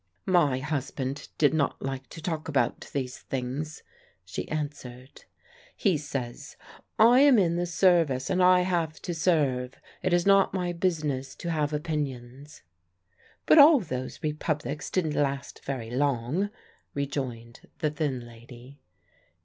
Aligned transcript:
"My 0.25 0.57
husband 0.57 1.27
did 1.37 1.53
not 1.53 1.79
like 1.79 2.07
to 2.09 2.23
talk 2.23 2.47
about 2.47 2.89
these 2.91 3.19
things," 3.19 3.83
she 4.25 4.49
answered. 4.49 5.25
"He 5.75 5.95
says, 5.95 6.57
'I 6.97 7.19
am 7.19 7.37
in 7.37 7.55
the 7.55 7.67
Service, 7.67 8.27
and 8.31 8.41
I 8.41 8.61
have 8.61 8.99
to 9.03 9.13
serve. 9.13 9.75
It 10.01 10.11
is 10.11 10.25
not 10.25 10.55
my 10.55 10.73
business 10.73 11.35
to 11.35 11.51
have 11.51 11.71
opinions.'" 11.71 12.63
"But 13.45 13.59
all 13.59 13.79
those 13.79 14.23
Republics 14.23 14.89
didn't 14.89 15.13
last 15.13 15.63
very 15.63 15.91
long," 15.91 16.49
rejoined 16.95 17.67
the 17.77 17.91
thin 17.91 18.25
lady. 18.25 18.79